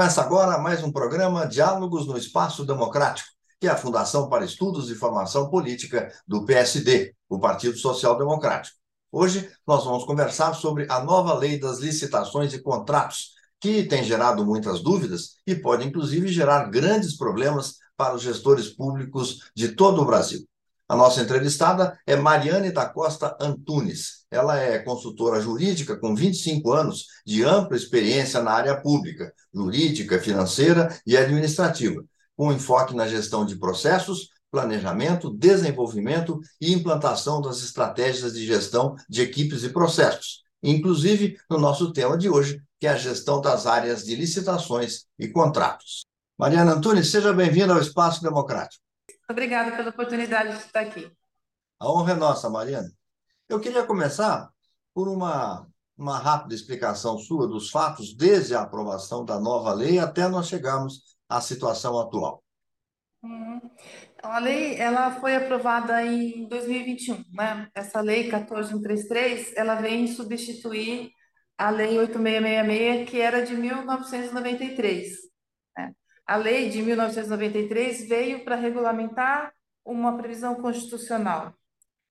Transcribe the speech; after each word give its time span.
Começa 0.00 0.22
agora 0.22 0.56
mais 0.56 0.82
um 0.82 0.90
programa 0.90 1.46
Diálogos 1.46 2.06
no 2.06 2.16
Espaço 2.16 2.64
Democrático, 2.64 3.28
que 3.60 3.66
é 3.66 3.70
a 3.70 3.76
Fundação 3.76 4.30
para 4.30 4.46
Estudos 4.46 4.90
e 4.90 4.94
Formação 4.94 5.50
Política 5.50 6.10
do 6.26 6.46
PSD, 6.46 7.14
o 7.28 7.38
Partido 7.38 7.76
Social 7.76 8.16
Democrático. 8.16 8.78
Hoje 9.12 9.50
nós 9.66 9.84
vamos 9.84 10.04
conversar 10.04 10.54
sobre 10.54 10.86
a 10.88 11.04
nova 11.04 11.34
lei 11.34 11.60
das 11.60 11.80
licitações 11.80 12.54
e 12.54 12.62
contratos, 12.62 13.32
que 13.60 13.82
tem 13.82 14.02
gerado 14.02 14.42
muitas 14.42 14.80
dúvidas 14.80 15.32
e 15.46 15.54
pode 15.54 15.86
inclusive 15.86 16.28
gerar 16.28 16.70
grandes 16.70 17.14
problemas 17.14 17.74
para 17.94 18.14
os 18.14 18.22
gestores 18.22 18.70
públicos 18.70 19.50
de 19.54 19.72
todo 19.72 20.00
o 20.00 20.06
Brasil. 20.06 20.48
A 20.90 20.96
nossa 20.96 21.20
entrevistada 21.20 21.96
é 22.04 22.16
Mariane 22.16 22.72
da 22.72 22.84
Costa 22.84 23.36
Antunes. 23.40 24.24
Ela 24.28 24.58
é 24.58 24.80
consultora 24.80 25.40
jurídica 25.40 25.96
com 25.96 26.16
25 26.16 26.72
anos 26.72 27.06
de 27.24 27.44
ampla 27.44 27.76
experiência 27.76 28.42
na 28.42 28.50
área 28.50 28.76
pública, 28.76 29.32
jurídica, 29.54 30.18
financeira 30.18 30.92
e 31.06 31.16
administrativa, 31.16 32.04
com 32.36 32.52
enfoque 32.52 32.92
na 32.92 33.06
gestão 33.06 33.46
de 33.46 33.56
processos, 33.56 34.30
planejamento, 34.50 35.30
desenvolvimento 35.32 36.40
e 36.60 36.72
implantação 36.72 37.40
das 37.40 37.62
estratégias 37.62 38.32
de 38.32 38.44
gestão 38.44 38.96
de 39.08 39.22
equipes 39.22 39.62
e 39.62 39.68
processos, 39.68 40.42
inclusive 40.60 41.36
no 41.48 41.56
nosso 41.56 41.92
tema 41.92 42.18
de 42.18 42.28
hoje, 42.28 42.60
que 42.80 42.88
é 42.88 42.90
a 42.90 42.96
gestão 42.96 43.40
das 43.40 43.64
áreas 43.64 44.04
de 44.04 44.16
licitações 44.16 45.04
e 45.16 45.28
contratos. 45.28 46.04
Mariana 46.36 46.72
Antunes, 46.72 47.12
seja 47.12 47.32
bem-vinda 47.32 47.74
ao 47.74 47.80
Espaço 47.80 48.24
Democrático. 48.24 48.89
Obrigada 49.30 49.76
pela 49.76 49.90
oportunidade 49.90 50.56
de 50.56 50.64
estar 50.64 50.80
aqui. 50.80 51.10
A 51.78 51.90
honra 51.90 52.12
é 52.12 52.16
nossa, 52.16 52.50
Mariana. 52.50 52.90
Eu 53.48 53.60
queria 53.60 53.84
começar 53.84 54.50
por 54.92 55.08
uma, 55.08 55.66
uma 55.96 56.18
rápida 56.18 56.54
explicação 56.54 57.16
sua 57.16 57.46
dos 57.46 57.70
fatos 57.70 58.12
desde 58.14 58.56
a 58.56 58.62
aprovação 58.62 59.24
da 59.24 59.38
nova 59.38 59.72
lei 59.72 60.00
até 60.00 60.26
nós 60.28 60.48
chegarmos 60.48 61.16
à 61.28 61.40
situação 61.40 61.98
atual. 62.00 62.42
Uhum. 63.22 63.60
A 64.22 64.38
lei 64.40 64.74
ela 64.76 65.12
foi 65.20 65.36
aprovada 65.36 66.04
em 66.04 66.48
2021, 66.48 67.24
né? 67.32 67.68
Essa 67.74 68.00
lei 68.00 68.28
14133, 68.28 69.56
ela 69.56 69.76
vem 69.76 70.08
substituir 70.08 71.10
a 71.56 71.70
lei 71.70 71.98
8666, 71.98 73.10
que 73.10 73.20
era 73.20 73.46
de 73.46 73.54
1993. 73.54 75.29
A 76.30 76.36
lei 76.36 76.68
de 76.68 76.80
1993 76.80 78.06
veio 78.08 78.44
para 78.44 78.54
regulamentar 78.54 79.52
uma 79.84 80.16
previsão 80.16 80.54
constitucional. 80.54 81.52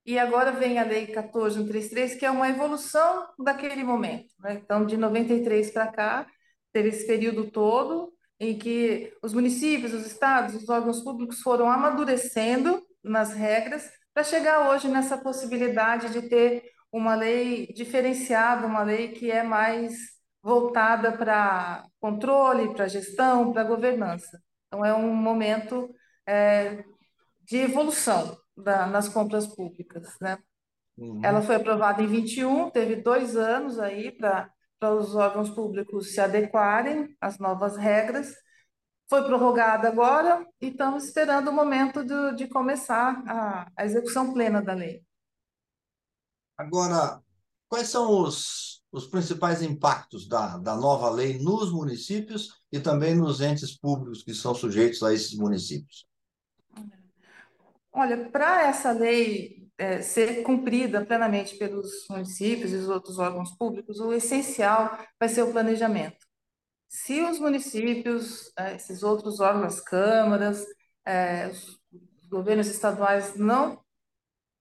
E 0.06 0.20
agora 0.20 0.52
vem 0.52 0.78
a 0.78 0.84
lei 0.84 1.08
14133, 1.08 2.16
que 2.16 2.26
é 2.26 2.30
uma 2.30 2.50
evolução 2.50 3.30
daquele 3.40 3.82
momento. 3.82 4.28
Né? 4.38 4.60
Então, 4.62 4.86
de 4.86 4.98
93 4.98 5.72
para 5.72 5.88
cá, 5.88 6.28
teve 6.74 6.90
esse 6.90 7.08
período 7.08 7.50
todo 7.50 8.12
em 8.38 8.60
que 8.60 9.14
os 9.24 9.34
municípios, 9.34 9.94
os 9.94 10.06
estados, 10.06 10.54
os 10.54 10.68
órgãos 10.68 11.00
públicos 11.02 11.40
foram 11.40 11.72
amadurecendo 11.72 12.86
nas 13.02 13.32
regras 13.32 13.90
para 14.14 14.26
chegar 14.26 14.70
hoje 14.70 14.90
nessa 14.90 15.18
possibilidade 15.18 16.10
de 16.10 16.28
ter 16.28 16.66
uma 16.92 17.16
lei 17.16 17.68
diferenciada, 17.68 18.68
uma 18.68 18.84
lei 18.84 19.14
que 19.14 19.32
é 19.32 19.44
mais 19.44 20.19
voltada 20.42 21.18
para 21.18 21.86
controle, 22.00 22.74
para 22.74 22.88
gestão, 22.88 23.52
para 23.52 23.64
governança. 23.64 24.42
Então, 24.68 24.86
é 24.86 24.94
um 24.94 25.14
momento 25.14 25.94
é, 26.28 26.84
de 27.44 27.58
evolução 27.58 28.38
da, 28.56 28.86
nas 28.86 29.10
compras 29.10 29.48
públicas. 29.48 30.08
Né? 30.22 30.38
Uhum. 30.98 31.22
Ela 31.24 31.42
foi 31.42 31.56
aprovada 31.56 32.02
em 32.02 32.08
21, 32.08 32.70
teve 32.70 32.98
dois 32.98 33.36
anos 33.36 33.80
aí 33.80 34.12
para 34.12 34.52
os 34.94 35.16
órgãos 35.16 35.50
públicos 35.50 36.14
se 36.14 36.22
adequarem 36.22 37.16
às 37.20 37.40
novas 37.40 37.76
regras. 37.76 38.34
Foi 39.10 39.24
prorrogada 39.24 39.88
agora 39.88 40.46
e 40.62 40.68
estamos 40.68 41.06
esperando 41.06 41.48
o 41.48 41.54
momento 41.54 42.04
de, 42.04 42.36
de 42.36 42.48
começar 42.48 43.24
a, 43.28 43.72
a 43.76 43.86
execução 43.86 44.32
plena 44.32 44.62
da 44.62 44.74
lei. 44.74 45.04
Agora, 46.56 47.20
quais 47.68 47.88
são 47.88 48.22
os 48.22 48.79
os 48.92 49.06
principais 49.06 49.62
impactos 49.62 50.28
da, 50.28 50.58
da 50.58 50.76
nova 50.76 51.10
lei 51.10 51.38
nos 51.40 51.72
municípios 51.72 52.50
e 52.72 52.80
também 52.80 53.16
nos 53.16 53.42
entes 53.42 53.78
públicos 53.78 54.24
que 54.24 54.34
são 54.34 54.56
sujeitos 54.56 55.04
a 55.04 55.14
esses 55.14 55.36
municípios? 55.36 56.08
Olha, 57.92 58.30
para 58.30 58.68
essa 58.68 58.92
lei 58.92 59.68
é, 59.78 60.02
ser 60.02 60.44
cumprida 60.44 61.06
plenamente 61.06 61.56
pelos 61.58 62.06
municípios 62.10 62.72
e 62.72 62.76
os 62.76 62.90
outros 62.90 63.18
órgãos 63.20 63.52
públicos, 63.56 64.00
o 64.00 64.14
essencial 64.14 64.98
vai 65.20 65.30
ser 65.30 65.44
o 65.44 65.52
planejamento. 65.52 66.28
Se 66.88 67.22
os 67.22 67.40
municípios, 67.40 68.52
é, 68.58 68.76
esses 68.76 69.04
outros 69.04 69.40
órgãos, 69.40 69.80
câmaras, 69.80 70.66
é, 71.06 71.48
os 71.48 72.28
governos 72.30 72.68
estaduais 72.68 73.36
não 73.36 73.80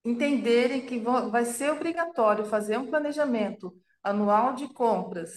entenderem 0.04 0.86
que 0.86 0.98
vai 0.98 1.44
ser 1.44 1.70
obrigatório 1.70 2.44
fazer 2.44 2.78
um 2.78 2.86
planejamento 2.86 3.74
anual 4.02 4.54
de 4.54 4.68
compras. 4.68 5.30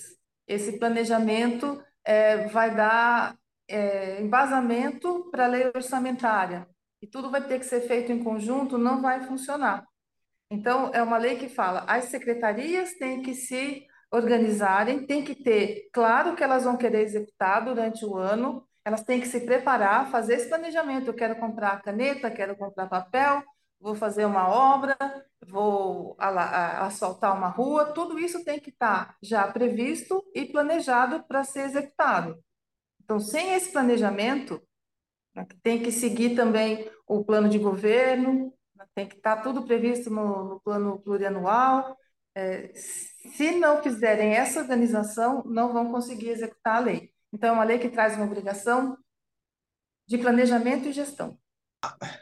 Esse 0.47 0.77
planejamento 0.77 1.81
é, 2.03 2.47
vai 2.47 2.75
dar 2.75 3.35
é, 3.67 4.22
embasamento 4.22 5.29
para 5.31 5.45
a 5.45 5.47
lei 5.47 5.72
orçamentária 5.75 6.67
e 7.01 7.07
tudo 7.07 7.31
vai 7.31 7.41
ter 7.47 7.59
que 7.59 7.66
ser 7.66 7.81
feito 7.81 8.11
em 8.11 8.23
conjunto, 8.23 8.77
não 8.77 9.01
vai 9.01 9.22
funcionar. 9.22 9.85
Então, 10.49 10.91
é 10.94 11.01
uma 11.01 11.17
lei 11.17 11.38
que 11.38 11.47
fala, 11.49 11.85
as 11.88 12.05
secretarias 12.05 12.94
têm 12.95 13.22
que 13.22 13.33
se 13.33 13.85
organizarem, 14.11 15.05
tem 15.05 15.23
que 15.23 15.33
ter 15.33 15.89
claro 15.93 16.35
que 16.35 16.43
elas 16.43 16.66
vão 16.66 16.78
querer 16.78 17.01
executar 17.01 17.63
durante 17.63 18.05
o 18.05 18.17
ano, 18.17 18.67
elas 18.83 19.03
têm 19.03 19.22
que 19.22 19.28
se 19.28 19.39
preparar, 19.45 20.11
fazer 20.11 20.35
esse 20.35 20.49
planejamento. 20.49 21.07
Eu 21.07 21.13
quero 21.13 21.35
comprar 21.38 21.81
caneta, 21.81 22.29
quero 22.29 22.55
comprar 22.57 22.88
papel, 22.88 23.43
vou 23.81 23.96
fazer 23.96 24.25
uma 24.25 24.47
obra, 24.47 24.96
vou 25.47 26.16
assaltar 26.19 27.36
uma 27.36 27.50
rua, 27.50 27.94
tudo 27.94 28.19
isso 28.19 28.44
tem 28.44 28.59
que 28.59 28.69
estar 28.69 29.18
já 29.22 29.52
previsto 29.52 30.24
e 30.34 30.46
planejado 30.46 31.24
para 31.24 31.44
ser 31.44 31.62
executado. 31.62 32.41
Então, 33.03 33.20
sem 33.20 33.53
esse 33.53 33.72
planejamento, 33.72 34.62
né, 35.36 35.46
tem 35.64 35.81
que 35.81 35.91
seguir 35.91 36.36
também 36.36 36.90
o 37.08 37.24
plano 37.25 37.50
de 37.50 37.58
governo, 37.58 38.53
né, 38.75 38.86
tem 38.96 39.08
que 39.08 39.16
estar 39.18 39.38
tudo 39.41 39.64
previsto 39.66 40.09
no, 40.09 40.46
no 40.46 40.62
plano 40.62 41.00
plurianual. 41.00 41.97
É, 42.36 42.72
se 42.75 43.52
não 43.59 43.81
fizerem 43.84 44.34
essa 44.34 44.62
organização, 44.62 45.44
não 45.46 45.74
vão 45.74 45.91
conseguir 45.91 46.30
executar 46.30 46.78
a 46.78 46.80
lei. 46.80 47.12
Então, 47.34 47.50
é 47.50 47.53
uma 47.53 47.64
lei 47.64 47.80
que 47.80 47.90
traz 47.90 48.16
uma 48.16 48.25
obrigação 48.25 48.97
de 50.08 50.18
planejamento 50.18 50.88
e 50.88 50.94
gestão. 50.94 51.38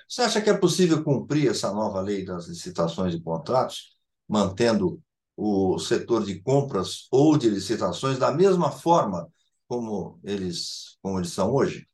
Você 0.08 0.22
acha 0.22 0.42
que 0.42 0.50
é 0.50 0.58
possível 0.58 1.04
cumprir 1.04 1.50
essa 1.50 1.72
nova 1.72 2.02
lei 2.02 2.26
das 2.26 2.48
licitações 2.48 3.14
e 3.14 3.22
contratos, 3.22 3.98
mantendo 4.28 5.02
o 5.36 5.80
setor 5.80 6.26
de 6.26 6.42
compras 6.42 7.08
ou 7.12 7.38
de 7.38 7.50
licitações 7.50 8.18
da 8.18 8.32
mesma 8.32 8.72
forma 8.72 9.32
como 9.68 10.20
eles, 10.24 10.98
como 11.02 11.20
eles 11.20 11.32
são 11.32 11.54
hoje? 11.54 11.88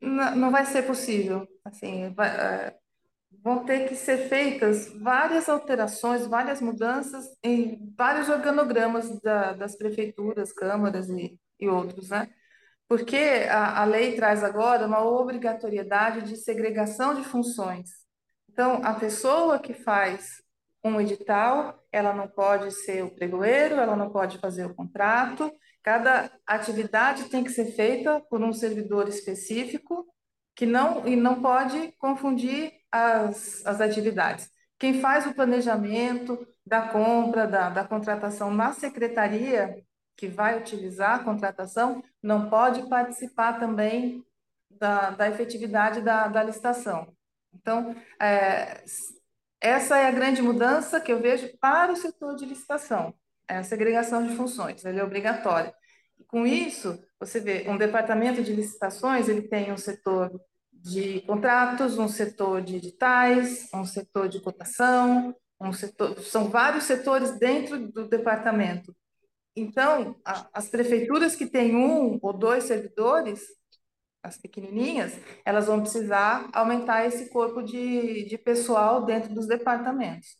Não, 0.00 0.36
não 0.36 0.50
vai 0.50 0.64
ser 0.66 0.82
possível. 0.82 1.46
Assim, 1.64 2.12
vai, 2.14 2.28
é, 2.28 2.76
vão 3.42 3.64
ter 3.64 3.88
que 3.88 3.94
ser 3.94 4.28
feitas 4.28 4.88
várias 5.00 5.48
alterações, 5.48 6.26
várias 6.26 6.60
mudanças 6.60 7.26
em 7.42 7.92
vários 7.96 8.28
organogramas 8.28 9.20
da, 9.20 9.52
das 9.52 9.76
prefeituras, 9.76 10.52
câmaras 10.52 11.08
e, 11.08 11.38
e 11.58 11.68
outros, 11.68 12.10
né? 12.10 12.30
Porque 12.88 13.46
a, 13.50 13.82
a 13.82 13.84
lei 13.84 14.14
traz 14.14 14.44
agora 14.44 14.86
uma 14.86 15.04
obrigatoriedade 15.04 16.22
de 16.22 16.36
segregação 16.36 17.14
de 17.14 17.24
funções. 17.24 17.90
Então, 18.50 18.80
a 18.84 18.94
pessoa 18.94 19.58
que 19.58 19.74
faz 19.74 20.42
um 20.84 21.00
edital, 21.00 21.82
ela 21.90 22.12
não 22.12 22.28
pode 22.28 22.70
ser 22.70 23.02
o 23.02 23.14
pregoeiro, 23.14 23.76
ela 23.76 23.96
não 23.96 24.10
pode 24.10 24.38
fazer 24.38 24.66
o 24.66 24.74
contrato. 24.74 25.50
Cada 25.82 26.30
atividade 26.46 27.24
tem 27.24 27.42
que 27.42 27.50
ser 27.50 27.72
feita 27.72 28.20
por 28.28 28.42
um 28.42 28.52
servidor 28.52 29.08
específico 29.08 30.06
que 30.54 30.66
não 30.66 31.06
e 31.06 31.16
não 31.16 31.40
pode 31.40 31.92
confundir 31.98 32.72
as, 32.92 33.64
as 33.66 33.80
atividades. 33.80 34.48
Quem 34.78 35.00
faz 35.00 35.26
o 35.26 35.34
planejamento 35.34 36.46
da 36.64 36.88
compra, 36.88 37.46
da, 37.46 37.70
da 37.70 37.84
contratação 37.84 38.52
na 38.52 38.72
secretaria, 38.72 39.82
que 40.16 40.28
vai 40.28 40.58
utilizar 40.58 41.16
a 41.16 41.24
contratação 41.24 42.02
não 42.22 42.48
pode 42.48 42.88
participar 42.88 43.58
também 43.58 44.24
da, 44.70 45.10
da 45.10 45.28
efetividade 45.28 46.00
da, 46.00 46.28
da 46.28 46.42
licitação. 46.42 47.12
Então, 47.52 47.94
é, 48.20 48.84
essa 49.60 49.96
é 49.96 50.06
a 50.06 50.12
grande 50.12 50.42
mudança 50.42 51.00
que 51.00 51.12
eu 51.12 51.20
vejo 51.20 51.48
para 51.58 51.92
o 51.92 51.96
setor 51.96 52.36
de 52.36 52.44
licitação, 52.44 53.14
é 53.48 53.58
a 53.58 53.64
segregação 53.64 54.26
de 54.26 54.34
funções, 54.36 54.84
ele 54.84 55.00
é 55.00 55.04
obrigatório. 55.04 55.72
Com 56.26 56.46
isso, 56.46 56.98
você 57.18 57.40
vê, 57.40 57.64
um 57.68 57.76
departamento 57.76 58.42
de 58.42 58.52
licitações, 58.52 59.28
ele 59.28 59.42
tem 59.42 59.72
um 59.72 59.76
setor 59.76 60.30
de 60.72 61.20
contratos, 61.22 61.98
um 61.98 62.08
setor 62.08 62.60
de 62.60 62.76
editais, 62.76 63.68
um 63.72 63.84
setor 63.84 64.28
de 64.28 64.40
cotação, 64.40 65.34
um 65.60 65.72
setor, 65.72 66.18
são 66.20 66.48
vários 66.48 66.84
setores 66.84 67.38
dentro 67.38 67.88
do 67.90 68.08
departamento 68.08 68.94
então, 69.56 70.16
a, 70.24 70.48
as 70.52 70.68
prefeituras 70.68 71.36
que 71.36 71.46
têm 71.46 71.76
um 71.76 72.18
ou 72.20 72.32
dois 72.32 72.64
servidores, 72.64 73.40
as 74.22 74.36
pequenininhas, 74.38 75.12
elas 75.44 75.66
vão 75.66 75.80
precisar 75.80 76.48
aumentar 76.52 77.06
esse 77.06 77.28
corpo 77.30 77.62
de, 77.62 78.24
de 78.24 78.38
pessoal 78.38 79.04
dentro 79.04 79.34
dos 79.34 79.46
departamentos. 79.46 80.36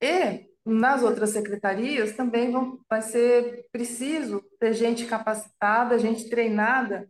E 0.00 0.48
nas 0.64 1.02
outras 1.02 1.30
secretarias 1.30 2.14
também 2.14 2.52
vão, 2.52 2.78
vai 2.88 3.02
ser 3.02 3.66
preciso 3.72 4.42
ter 4.60 4.72
gente 4.74 5.06
capacitada, 5.06 5.98
gente 5.98 6.28
treinada 6.28 7.08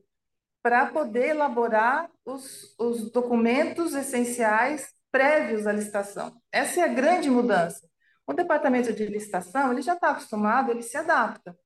para 0.62 0.86
poder 0.86 1.30
elaborar 1.30 2.10
os, 2.24 2.74
os 2.78 3.10
documentos 3.10 3.94
essenciais 3.94 4.92
prévios 5.10 5.66
à 5.66 5.72
licitação. 5.72 6.40
Essa 6.52 6.80
é 6.80 6.84
a 6.84 6.88
grande 6.88 7.30
mudança. 7.30 7.88
O 8.28 8.34
departamento 8.34 8.92
de 8.92 9.06
licitação, 9.06 9.72
ele 9.72 9.80
já 9.80 9.94
está 9.94 10.10
acostumado, 10.10 10.70
ele 10.70 10.82
se 10.82 10.98
adapta. 10.98 11.56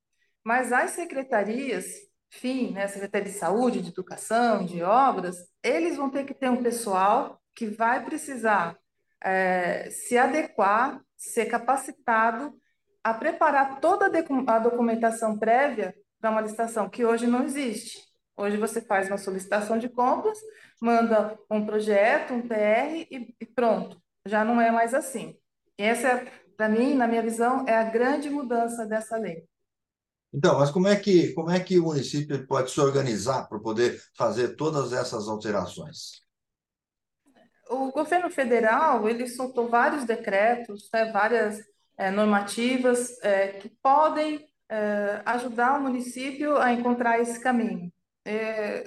Mas 0.45 0.73
as 0.73 0.93
secretarias, 0.93 1.87
FIM, 2.31 2.73
né, 2.73 2.87
Secretaria 2.87 3.33
de 3.33 3.37
Saúde, 3.37 3.83
de 3.83 3.89
Educação, 3.89 4.65
de 4.65 4.81
Obras, 4.81 5.37
eles 5.61 5.97
vão 5.97 6.09
ter 6.09 6.25
que 6.25 6.33
ter 6.33 6.49
um 6.49 6.63
pessoal 6.63 7.43
que 7.53 7.67
vai 7.67 8.05
precisar 8.05 8.79
é, 9.21 9.91
se 9.91 10.17
adequar, 10.17 11.01
ser 11.17 11.47
capacitado 11.47 12.55
a 13.03 13.13
preparar 13.13 13.81
toda 13.81 14.07
a 14.07 14.59
documentação 14.61 15.37
prévia 15.37 15.93
para 16.21 16.31
uma 16.31 16.41
licitação, 16.41 16.89
que 16.89 17.05
hoje 17.05 17.27
não 17.27 17.43
existe. 17.43 17.99
Hoje 18.37 18.57
você 18.57 18.81
faz 18.81 19.09
uma 19.09 19.19
solicitação 19.19 19.79
de 19.79 19.89
compras, 19.89 20.39
manda 20.81 21.37
um 21.51 21.67
projeto, 21.67 22.33
um 22.35 22.47
TR 22.47 23.05
e, 23.11 23.35
e 23.41 23.47
pronto. 23.47 24.01
Já 24.25 24.45
não 24.45 24.61
é 24.61 24.71
mais 24.71 24.95
assim. 24.95 25.37
Essa, 25.77 26.25
para 26.63 26.69
mim, 26.69 26.95
na 26.95 27.09
minha 27.09 27.23
visão, 27.23 27.67
é 27.67 27.75
a 27.75 27.83
grande 27.83 28.31
mudança 28.31 28.87
dessa 28.87 29.17
lei. 29.17 29.45
Então, 30.33 30.61
mas 30.61 30.71
como 30.71 30.87
é 30.87 30.95
que 30.95 31.33
como 31.33 31.51
é 31.51 31.59
que 31.59 31.77
o 31.81 31.87
município 31.87 32.47
pode 32.47 32.71
se 32.71 32.81
organizar 32.81 33.49
para 33.49 33.59
poder 33.59 34.01
fazer 34.17 34.55
todas 34.55 34.93
essas 34.93 35.27
alterações? 35.27 36.23
O 37.69 37.91
governo 37.91 38.31
federal 38.31 39.09
ele 39.09 39.27
soltou 39.27 39.69
vários 39.69 40.05
decretos, 40.05 40.89
né, 40.95 41.11
várias 41.11 41.59
é, 41.99 42.13
normativas 42.13 43.21
é, 43.25 43.49
que 43.49 43.69
podem 43.83 44.47
é, 44.69 45.21
ajudar 45.27 45.81
o 45.81 45.83
município 45.83 46.57
a 46.59 46.73
encontrar 46.73 47.19
esse 47.19 47.43
caminho. 47.43 47.93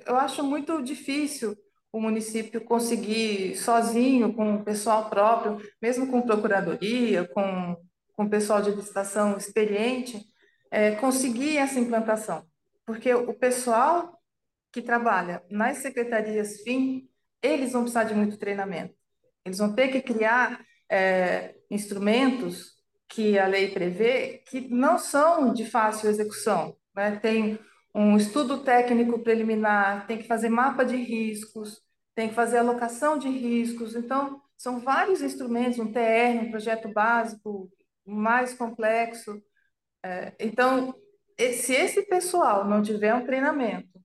eu 0.06 0.16
acho 0.16 0.42
muito 0.46 0.82
difícil 0.82 1.58
o 1.96 2.02
município 2.02 2.60
conseguir 2.60 3.56
sozinho, 3.56 4.34
com 4.34 4.56
o 4.56 4.64
pessoal 4.66 5.10
próprio, 5.10 5.58
mesmo 5.82 6.08
com 6.08 6.22
procuradoria, 6.22 7.26
com, 7.30 7.78
com 8.14 8.28
pessoal 8.28 8.62
de 8.62 8.72
licitação 8.72 9.38
experiente, 9.38 10.22
conseguir 11.00 11.56
essa 11.56 11.80
implantação. 11.80 12.44
Porque 12.86 13.14
o 13.14 13.34
pessoal 13.34 14.20
que 14.74 14.82
trabalha 14.82 15.42
nas 15.50 15.78
secretarias 15.78 16.62
FIM 16.64 17.08
eles 17.42 17.72
vão 17.72 17.84
precisar 17.84 18.04
de 18.04 18.14
muito 18.14 18.38
treinamento. 18.38 18.94
Eles 19.46 19.60
vão 19.60 19.74
ter 19.74 19.90
que 19.90 20.02
criar 20.02 20.60
é, 20.92 21.56
instrumentos 21.72 22.74
que 23.08 23.40
a 23.40 23.48
lei 23.48 23.70
prevê 23.70 24.44
que 24.50 24.68
não 24.68 24.98
são 24.98 25.54
de 25.54 25.66
fácil 25.66 26.10
execução. 26.10 26.76
Né? 26.94 27.18
Tem 27.22 27.58
um 27.94 28.18
estudo 28.18 28.64
técnico 28.64 29.24
preliminar, 29.24 30.08
tem 30.08 30.18
que 30.18 30.28
fazer 30.28 30.50
mapa 30.50 30.84
de 30.84 30.98
riscos, 30.98 31.85
tem 32.16 32.30
que 32.30 32.36
fazer 32.36 32.58
alocação 32.58 33.18
de 33.18 33.28
riscos. 33.28 33.96
Então, 33.96 34.42
são 34.58 34.80
vários 34.80 35.22
instrumentos, 35.22 35.78
um 35.80 35.92
TR, 35.92 36.42
um 36.42 36.50
projeto 36.50 36.88
básico 36.92 37.70
mais 38.06 38.54
complexo. 38.54 39.42
É, 40.04 40.34
então, 40.40 40.96
se 41.38 41.74
esse 41.74 42.04
pessoal 42.04 42.66
não 42.66 42.82
tiver 42.82 43.14
um 43.14 43.26
treinamento 43.26 44.00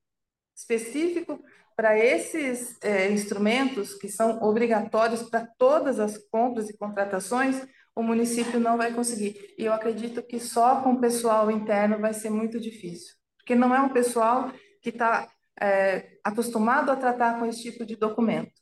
específico 0.54 1.42
para 1.76 1.98
esses 1.98 2.76
é, 2.82 3.10
instrumentos, 3.10 3.94
que 3.94 4.08
são 4.08 4.42
obrigatórios 4.42 5.22
para 5.22 5.46
todas 5.56 5.98
as 5.98 6.18
compras 6.18 6.68
e 6.68 6.76
contratações, 6.76 7.66
o 7.94 8.02
município 8.02 8.60
não 8.60 8.76
vai 8.76 8.92
conseguir. 8.92 9.54
E 9.56 9.64
eu 9.64 9.72
acredito 9.72 10.22
que 10.22 10.38
só 10.38 10.82
com 10.82 10.94
o 10.94 11.00
pessoal 11.00 11.50
interno 11.50 11.98
vai 11.98 12.12
ser 12.12 12.30
muito 12.30 12.60
difícil, 12.60 13.14
porque 13.38 13.54
não 13.54 13.74
é 13.74 13.80
um 13.80 13.88
pessoal 13.88 14.52
que 14.82 14.90
está 14.90 15.30
é, 15.58 16.18
acostumado 16.24 16.90
a 16.90 16.96
tratar 16.96 17.38
com 17.38 17.46
esse 17.46 17.62
tipo 17.62 17.86
de 17.86 17.96
documento. 17.96 18.52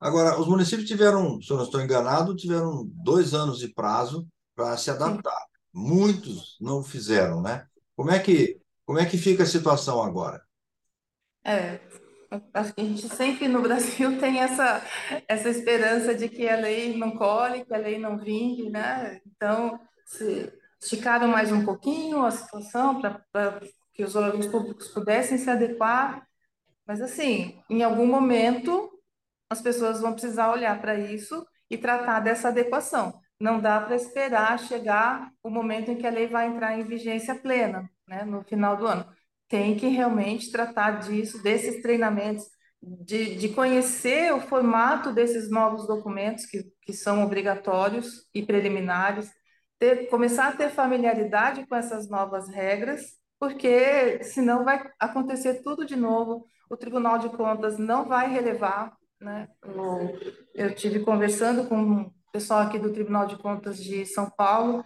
Agora, 0.00 0.38
os 0.40 0.48
municípios 0.48 0.88
tiveram, 0.88 1.40
se 1.40 1.50
eu 1.52 1.56
não 1.56 1.64
estou 1.64 1.80
enganado, 1.80 2.34
tiveram 2.34 2.84
dois 3.04 3.34
anos 3.34 3.58
de 3.58 3.68
prazo 3.68 4.26
para 4.54 4.76
se 4.76 4.90
adaptar. 4.90 5.30
Sim. 5.30 5.46
Muitos 5.72 6.56
não 6.60 6.82
fizeram, 6.82 7.40
né? 7.40 7.66
Como 7.94 8.10
é 8.10 8.18
que 8.18 8.60
como 8.84 8.98
é 8.98 9.06
que 9.06 9.16
fica 9.16 9.44
a 9.44 9.46
situação 9.46 10.02
agora? 10.02 10.42
É, 11.44 11.80
acho 12.52 12.74
que 12.74 12.80
a 12.80 12.84
gente 12.84 13.08
sempre 13.08 13.48
no 13.48 13.62
Brasil 13.62 14.18
tem 14.20 14.40
essa, 14.40 14.82
essa 15.28 15.48
esperança 15.48 16.14
de 16.14 16.28
que 16.28 16.48
a 16.48 16.56
lei 16.56 16.96
não 16.96 17.16
colhe, 17.16 17.64
que 17.64 17.74
a 17.74 17.78
lei 17.78 17.98
não 17.98 18.18
vingue, 18.18 18.70
né? 18.70 19.20
Então, 19.26 19.78
se 20.04 20.52
esticaram 20.80 21.28
mais 21.28 21.52
um 21.52 21.64
pouquinho 21.64 22.24
a 22.24 22.30
situação 22.30 23.00
para 23.00 23.60
que 23.92 24.02
os 24.02 24.16
órgãos 24.16 24.46
públicos 24.46 24.88
pudessem 24.88 25.38
se 25.38 25.50
adequar, 25.50 26.26
mas 26.86 27.00
assim, 27.00 27.62
em 27.68 27.82
algum 27.82 28.06
momento 28.06 28.90
as 29.50 29.60
pessoas 29.60 30.00
vão 30.00 30.12
precisar 30.12 30.52
olhar 30.52 30.80
para 30.80 30.98
isso 30.98 31.46
e 31.70 31.76
tratar 31.76 32.20
dessa 32.20 32.48
adequação. 32.48 33.20
Não 33.38 33.60
dá 33.60 33.80
para 33.80 33.96
esperar 33.96 34.58
chegar 34.58 35.30
o 35.42 35.50
momento 35.50 35.90
em 35.90 35.96
que 35.96 36.06
a 36.06 36.10
lei 36.10 36.26
vai 36.26 36.46
entrar 36.46 36.78
em 36.78 36.84
vigência 36.84 37.34
plena, 37.34 37.90
né, 38.08 38.24
no 38.24 38.42
final 38.42 38.76
do 38.76 38.86
ano 38.86 39.06
tem 39.52 39.76
que 39.76 39.86
realmente 39.86 40.50
tratar 40.50 40.92
disso, 41.00 41.42
desses 41.42 41.82
treinamentos, 41.82 42.46
de, 42.80 43.34
de 43.34 43.50
conhecer 43.50 44.32
o 44.32 44.40
formato 44.40 45.12
desses 45.12 45.50
novos 45.50 45.86
documentos 45.86 46.46
que, 46.46 46.64
que 46.80 46.94
são 46.94 47.22
obrigatórios 47.22 48.26
e 48.34 48.42
preliminares, 48.46 49.30
ter, 49.78 50.08
começar 50.08 50.48
a 50.48 50.56
ter 50.56 50.70
familiaridade 50.70 51.66
com 51.66 51.76
essas 51.76 52.08
novas 52.08 52.48
regras, 52.48 53.02
porque 53.42 54.22
senão 54.22 54.64
vai 54.64 54.88
acontecer 55.00 55.64
tudo 55.64 55.84
de 55.84 55.96
novo, 55.96 56.46
o 56.70 56.76
Tribunal 56.76 57.18
de 57.18 57.28
Contas 57.28 57.76
não 57.76 58.04
vai 58.04 58.30
relevar, 58.30 58.96
né? 59.20 59.48
Eu 60.54 60.72
tive 60.76 61.00
conversando 61.00 61.68
com 61.68 62.02
o 62.02 62.12
pessoal 62.30 62.60
aqui 62.60 62.78
do 62.78 62.92
Tribunal 62.92 63.26
de 63.26 63.36
Contas 63.36 63.82
de 63.82 64.06
São 64.06 64.30
Paulo, 64.30 64.84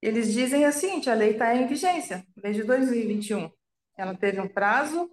eles 0.00 0.32
dizem 0.32 0.64
assim, 0.64 1.02
a 1.10 1.12
lei 1.12 1.30
está 1.30 1.52
em 1.56 1.66
vigência 1.66 2.24
desde 2.36 2.62
2021. 2.62 3.50
Ela 3.96 4.14
teve 4.14 4.40
um 4.40 4.48
prazo 4.48 5.10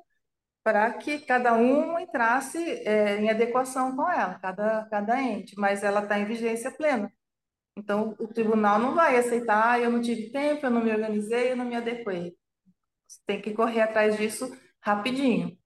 para 0.64 0.94
que 0.94 1.18
cada 1.18 1.56
um 1.56 2.00
entrasse 2.00 2.60
é, 2.88 3.20
em 3.20 3.32
adequação 3.32 3.96
com 3.96 4.08
ela, 4.08 4.38
cada, 4.38 4.86
cada 4.92 5.20
ente, 5.20 5.56
mas 5.58 5.84
ela 5.84 6.04
está 6.04 6.20
em 6.20 6.26
vigência 6.26 6.70
plena. 6.70 7.12
Então, 7.76 8.16
o 8.20 8.28
tribunal 8.28 8.78
não 8.78 8.94
vai 8.94 9.18
aceitar, 9.18 9.82
eu 9.82 9.90
não 9.90 10.02
tive 10.02 10.30
tempo, 10.30 10.68
eu 10.68 10.70
não 10.70 10.84
me 10.84 10.92
organizei, 10.92 11.52
eu 11.52 11.58
não 11.58 11.66
me 11.66 11.76
adequei. 11.76 12.38
Você 13.08 13.20
tem 13.26 13.42
que 13.42 13.54
correr 13.54 13.82
atrás 13.82 14.18
disso 14.18 14.52
rapidinho. 14.82 15.58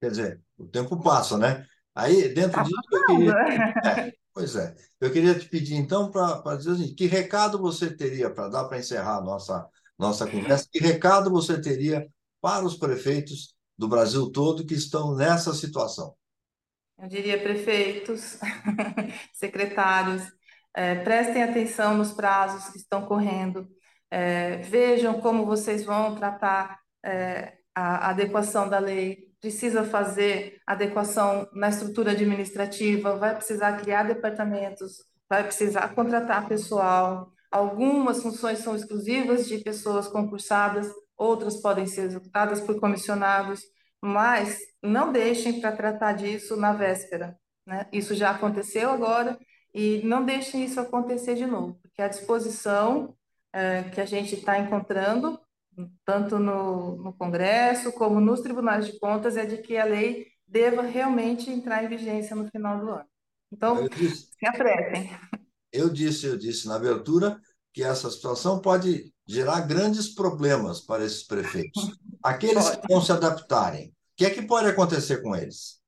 Quer 0.00 0.10
dizer, 0.10 0.42
o 0.56 0.66
tempo 0.66 1.00
passa, 1.02 1.36
né? 1.36 1.66
Aí, 1.94 2.28
dentro 2.28 2.52
tá 2.52 2.62
disso, 2.62 2.80
eu 2.92 3.06
queria... 3.06 3.32
É, 3.84 4.12
pois 4.32 4.54
é. 4.54 4.74
Eu 5.00 5.12
queria 5.12 5.38
te 5.38 5.48
pedir, 5.48 5.74
então, 5.74 6.10
para 6.10 6.56
dizer 6.56 6.72
assim, 6.72 6.94
que 6.94 7.06
recado 7.06 7.58
você 7.58 7.94
teria, 7.94 8.30
para 8.30 8.48
dar 8.48 8.64
para 8.64 8.78
encerrar 8.78 9.16
a 9.16 9.20
nossa, 9.20 9.68
nossa 9.98 10.26
conversa, 10.26 10.68
que 10.70 10.78
recado 10.78 11.30
você 11.30 11.60
teria 11.60 12.06
para 12.40 12.64
os 12.64 12.76
prefeitos 12.76 13.54
do 13.76 13.88
Brasil 13.88 14.30
todo 14.30 14.64
que 14.66 14.74
estão 14.74 15.14
nessa 15.14 15.52
situação? 15.52 16.14
Eu 16.98 17.08
diria 17.08 17.40
prefeitos, 17.40 18.38
secretários, 19.32 20.22
é, 20.74 20.96
prestem 20.96 21.42
atenção 21.42 21.96
nos 21.96 22.12
prazos 22.12 22.70
que 22.70 22.78
estão 22.78 23.06
correndo, 23.06 23.68
é, 24.10 24.58
vejam 24.58 25.20
como 25.20 25.44
vocês 25.44 25.84
vão 25.84 26.14
tratar 26.14 26.78
é, 27.04 27.54
a 27.74 28.10
adequação 28.10 28.68
da 28.68 28.78
lei. 28.78 29.28
Precisa 29.40 29.84
fazer 29.84 30.60
adequação 30.66 31.48
na 31.52 31.68
estrutura 31.68 32.12
administrativa, 32.12 33.16
vai 33.16 33.34
precisar 33.34 33.76
criar 33.80 34.02
departamentos, 34.02 35.04
vai 35.28 35.44
precisar 35.44 35.94
contratar 35.94 36.48
pessoal. 36.48 37.32
Algumas 37.50 38.22
funções 38.22 38.58
são 38.58 38.74
exclusivas 38.74 39.46
de 39.46 39.58
pessoas 39.58 40.08
concursadas, 40.08 40.90
outras 41.16 41.60
podem 41.60 41.86
ser 41.86 42.02
executadas 42.02 42.60
por 42.60 42.80
comissionados, 42.80 43.62
mas 44.02 44.58
não 44.82 45.12
deixem 45.12 45.60
para 45.60 45.72
tratar 45.72 46.12
disso 46.12 46.56
na 46.56 46.72
véspera. 46.72 47.38
Né? 47.66 47.86
Isso 47.92 48.14
já 48.14 48.30
aconteceu 48.30 48.90
agora 48.90 49.38
e 49.74 50.00
não 50.04 50.24
deixem 50.24 50.64
isso 50.64 50.80
acontecer 50.80 51.34
de 51.34 51.46
novo, 51.46 51.78
porque 51.82 52.02
a 52.02 52.08
disposição 52.08 53.14
é, 53.52 53.84
que 53.84 54.00
a 54.00 54.06
gente 54.06 54.34
está 54.34 54.58
encontrando, 54.58 55.40
tanto 56.04 56.38
no, 56.38 56.96
no 56.96 57.12
Congresso 57.12 57.92
como 57.92 58.20
nos 58.20 58.40
tribunais 58.40 58.86
de 58.86 58.98
contas, 58.98 59.36
é 59.36 59.46
de 59.46 59.58
que 59.58 59.76
a 59.76 59.84
lei 59.84 60.26
deva 60.46 60.82
realmente 60.82 61.50
entrar 61.50 61.84
em 61.84 61.88
vigência 61.88 62.34
no 62.34 62.48
final 62.48 62.78
do 62.78 62.90
ano. 62.90 63.08
Então, 63.52 63.88
disse, 63.88 64.28
se 64.38 64.46
apressem. 64.46 65.10
Eu 65.72 65.88
disse, 65.90 66.26
eu 66.26 66.36
disse 66.36 66.66
na 66.66 66.76
abertura 66.76 67.40
que 67.72 67.82
essa 67.82 68.10
situação 68.10 68.60
pode 68.60 69.12
gerar 69.26 69.60
grandes 69.60 70.14
problemas 70.14 70.80
para 70.80 71.04
esses 71.04 71.22
prefeitos. 71.22 71.98
Aqueles 72.22 72.70
que 72.70 72.92
não 72.92 73.00
se 73.00 73.12
adaptarem, 73.12 73.88
o 73.88 73.92
que 74.16 74.24
é 74.24 74.30
que 74.30 74.42
pode 74.42 74.66
acontecer 74.66 75.22
com 75.22 75.36
eles? 75.36 75.78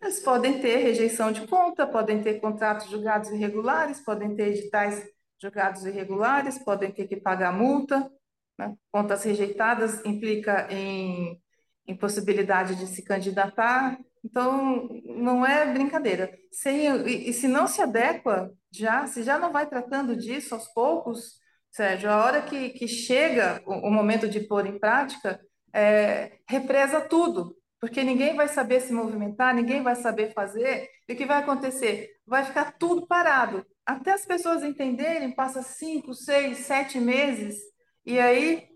Eles 0.00 0.20
podem 0.20 0.60
ter 0.60 0.76
rejeição 0.76 1.32
de 1.32 1.46
conta, 1.46 1.86
podem 1.86 2.22
ter 2.22 2.40
contratos 2.40 2.88
julgados 2.88 3.30
irregulares, 3.30 4.00
podem 4.00 4.36
ter 4.36 4.48
editais 4.48 5.04
julgados 5.40 5.84
irregulares, 5.84 6.58
podem 6.58 6.90
ter 6.90 7.06
que 7.06 7.16
pagar 7.16 7.52
multa. 7.52 8.10
Né? 8.58 8.74
Contas 8.90 9.24
rejeitadas 9.24 10.04
implica 10.04 10.66
em 10.70 11.40
impossibilidade 11.86 12.74
de 12.74 12.86
se 12.86 13.02
candidatar. 13.02 13.98
Então, 14.24 14.88
não 15.04 15.46
é 15.46 15.72
brincadeira. 15.72 16.30
Sem, 16.52 16.86
e, 17.06 17.30
e 17.30 17.32
se 17.32 17.48
não 17.48 17.66
se 17.66 17.80
adequa, 17.80 18.52
já, 18.70 19.06
se 19.06 19.22
já 19.22 19.38
não 19.38 19.52
vai 19.52 19.66
tratando 19.66 20.16
disso 20.16 20.54
aos 20.54 20.66
poucos, 20.68 21.38
Sérgio, 21.70 22.10
a 22.10 22.24
hora 22.24 22.42
que, 22.42 22.70
que 22.70 22.88
chega 22.88 23.62
o, 23.66 23.88
o 23.88 23.90
momento 23.90 24.28
de 24.28 24.40
pôr 24.40 24.66
em 24.66 24.78
prática, 24.78 25.40
é, 25.72 26.38
represa 26.48 27.00
tudo, 27.00 27.56
porque 27.80 28.02
ninguém 28.02 28.34
vai 28.34 28.48
saber 28.48 28.80
se 28.80 28.92
movimentar, 28.92 29.54
ninguém 29.54 29.82
vai 29.82 29.94
saber 29.94 30.32
fazer, 30.32 30.88
e 31.08 31.12
o 31.12 31.16
que 31.16 31.26
vai 31.26 31.38
acontecer? 31.38 32.10
Vai 32.26 32.44
ficar 32.44 32.72
tudo 32.78 33.06
parado. 33.06 33.64
Até 33.88 34.12
as 34.12 34.26
pessoas 34.26 34.62
entenderem, 34.62 35.34
passa 35.34 35.62
cinco, 35.62 36.12
seis, 36.12 36.58
sete 36.58 37.00
meses, 37.00 37.56
e 38.04 38.18
aí 38.18 38.68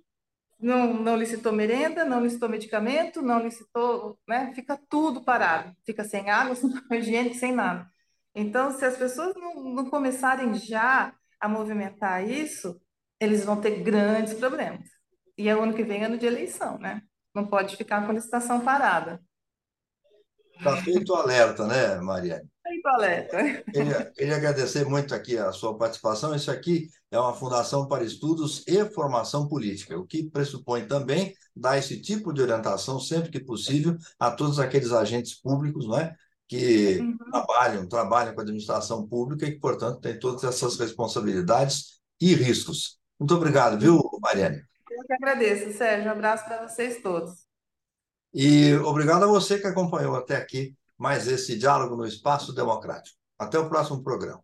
não, 0.58 0.94
não 0.94 1.16
licitou 1.16 1.52
merenda, 1.52 2.02
não 2.02 2.22
licitou 2.22 2.48
medicamento, 2.48 3.20
não 3.20 3.38
licitou, 3.38 4.18
né? 4.26 4.54
Fica 4.54 4.80
tudo 4.88 5.22
parado, 5.22 5.76
fica 5.84 6.02
sem 6.02 6.30
água, 6.30 6.54
sem 6.56 6.72
higiene, 6.98 7.34
sem 7.34 7.52
nada. 7.52 7.86
Então, 8.34 8.70
se 8.70 8.86
as 8.86 8.96
pessoas 8.96 9.36
não, 9.36 9.62
não 9.62 9.90
começarem 9.90 10.54
já 10.54 11.14
a 11.38 11.46
movimentar 11.46 12.26
isso, 12.26 12.80
eles 13.20 13.44
vão 13.44 13.60
ter 13.60 13.82
grandes 13.82 14.32
problemas. 14.32 14.88
E 15.36 15.46
é 15.46 15.54
o 15.54 15.62
ano 15.62 15.74
que 15.74 15.84
vem 15.84 16.06
ano 16.06 16.16
de 16.16 16.24
eleição, 16.24 16.78
né? 16.78 17.02
Não 17.34 17.46
pode 17.46 17.76
ficar 17.76 18.02
com 18.06 18.12
a 18.12 18.14
licitação 18.14 18.62
parada. 18.62 19.22
Está 20.56 20.74
feito 20.78 21.12
o 21.12 21.16
alerta, 21.16 21.66
né, 21.66 21.96
Mariane? 22.00 22.48
Alerta. 22.88 23.62
Queria, 23.72 24.04
queria 24.12 24.36
agradecer 24.36 24.84
muito 24.84 25.14
aqui 25.14 25.36
a 25.38 25.52
sua 25.52 25.76
participação. 25.76 26.34
Isso 26.34 26.50
aqui 26.50 26.88
é 27.10 27.18
uma 27.18 27.34
fundação 27.34 27.86
para 27.86 28.04
estudos 28.04 28.64
e 28.66 28.84
formação 28.90 29.46
política, 29.48 29.98
o 29.98 30.06
que 30.06 30.30
pressupõe 30.30 30.86
também 30.86 31.34
dar 31.54 31.78
esse 31.78 32.00
tipo 32.00 32.32
de 32.32 32.40
orientação, 32.40 32.98
sempre 32.98 33.30
que 33.30 33.40
possível, 33.40 33.96
a 34.18 34.30
todos 34.30 34.58
aqueles 34.58 34.92
agentes 34.92 35.34
públicos 35.34 35.86
não 35.86 35.98
é? 35.98 36.14
que 36.52 36.98
uhum. 36.98 37.16
trabalham, 37.30 37.88
trabalham 37.88 38.34
com 38.34 38.40
a 38.40 38.42
administração 38.42 39.06
pública 39.08 39.46
e 39.46 39.52
que, 39.52 39.58
portanto, 39.58 40.00
têm 40.00 40.18
todas 40.18 40.44
essas 40.44 40.78
responsabilidades 40.78 42.00
e 42.20 42.34
riscos. 42.34 42.98
Muito 43.18 43.34
obrigado, 43.34 43.78
viu, 43.78 43.98
Mariane? 44.20 44.62
Eu 44.90 45.02
que 45.06 45.14
agradeço, 45.14 45.76
Sérgio. 45.76 46.08
Um 46.08 46.12
abraço 46.12 46.44
para 46.44 46.68
vocês 46.68 47.00
todos. 47.00 47.46
E 48.34 48.74
obrigado 48.84 49.24
a 49.24 49.28
você 49.28 49.58
que 49.58 49.66
acompanhou 49.66 50.14
até 50.14 50.36
aqui 50.36 50.74
mais 51.02 51.26
esse 51.26 51.58
diálogo 51.58 51.96
no 51.96 52.06
Espaço 52.06 52.52
Democrático. 52.54 53.18
Até 53.36 53.58
o 53.58 53.68
próximo 53.68 54.04
programa. 54.04 54.40